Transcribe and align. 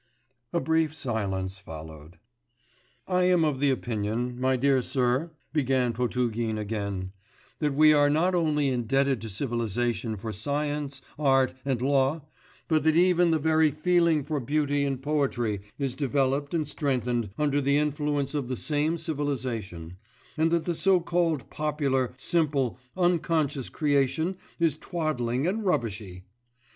A 0.51 0.59
brief 0.59 0.95
silence 0.97 1.59
followed. 1.59 2.17
'I 3.07 3.23
am 3.25 3.45
of 3.45 3.61
opinion, 3.61 4.39
my 4.41 4.55
dear 4.57 4.81
sir,' 4.81 5.29
began 5.53 5.93
Potugin 5.93 6.57
again, 6.57 7.11
'that 7.59 7.75
we 7.75 7.93
are 7.93 8.09
not 8.09 8.33
only 8.33 8.69
indebted 8.69 9.21
to 9.21 9.29
civilisation 9.29 10.17
for 10.17 10.33
science, 10.33 11.03
art, 11.19 11.53
and 11.63 11.83
law, 11.83 12.23
but 12.67 12.81
that 12.81 12.95
even 12.95 13.29
the 13.29 13.37
very 13.37 13.69
feeling 13.69 14.23
for 14.23 14.39
beauty 14.39 14.83
and 14.85 15.03
poetry 15.03 15.61
is 15.77 15.93
developed 15.93 16.55
and 16.55 16.67
strengthened 16.67 17.29
under 17.37 17.61
the 17.61 17.77
influence 17.77 18.33
of 18.33 18.47
the 18.47 18.55
same 18.55 18.97
civilisation, 18.97 19.97
and 20.35 20.49
that 20.49 20.65
the 20.65 20.73
so 20.73 20.99
called 20.99 21.47
popular, 21.51 22.11
simple, 22.17 22.79
unconscious 22.97 23.69
creation 23.69 24.35
is 24.57 24.77
twaddling 24.77 25.45
and 25.45 25.63
rubbishy. 25.63 26.23